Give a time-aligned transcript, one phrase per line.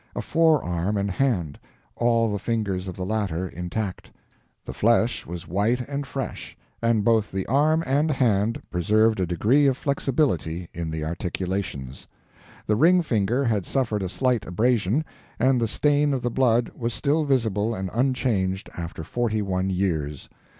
[0.15, 1.59] A forearm and hand,
[1.95, 4.09] all the fingers of the latter intact.
[4.65, 9.67] The flesh was white and fresh, and both the arm and hand preserved a degree
[9.67, 12.07] of flexibility in the articulations.
[12.65, 15.05] The ring finger had suffered a slight abrasion,
[15.37, 20.27] and the stain of the blood was still visible and unchanged after forty one years.